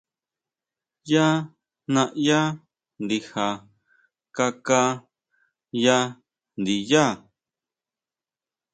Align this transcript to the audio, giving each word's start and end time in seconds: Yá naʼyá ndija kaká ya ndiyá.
Yá 1.11 1.25
naʼyá 1.93 2.39
ndija 3.03 3.45
kaká 4.35 4.79
ya 5.83 5.97
ndiyá. 6.59 7.05